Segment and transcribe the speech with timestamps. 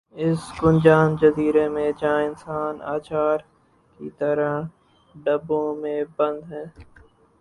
[0.23, 3.37] اس گنجان جزیر ے میں جہاں انسان اچار
[3.97, 4.51] کی طرح
[5.15, 6.63] ڈبوں میں بند ہے